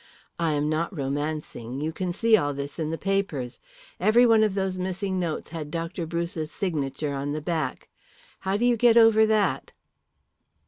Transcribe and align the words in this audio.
I 0.39 0.53
am 0.53 0.67
not 0.67 0.97
romancing; 0.97 1.79
you 1.79 1.91
can 1.91 2.11
see 2.11 2.35
all 2.35 2.55
this 2.55 2.79
in 2.79 2.89
the 2.89 2.97
papers. 2.97 3.59
Every 3.99 4.25
one 4.25 4.43
of 4.43 4.55
those 4.55 4.79
missing 4.79 5.19
notes 5.19 5.49
had 5.49 5.69
Dr. 5.69 6.07
Bruce's 6.07 6.51
signature 6.51 7.13
on 7.13 7.33
the 7.33 7.39
back. 7.41 7.87
How 8.39 8.57
do 8.57 8.65
you 8.65 8.77
get 8.77 8.97
over 8.97 9.27
that?" 9.27 9.73